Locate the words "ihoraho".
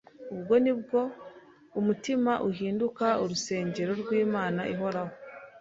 4.73-5.13